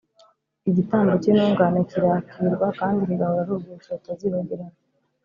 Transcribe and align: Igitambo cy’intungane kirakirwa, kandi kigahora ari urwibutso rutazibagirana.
Igitambo 0.69 1.11
cy’intungane 1.21 1.79
kirakirwa, 1.89 2.67
kandi 2.79 2.99
kigahora 3.09 3.39
ari 3.43 3.51
urwibutso 3.53 3.89
rutazibagirana. 3.97 4.77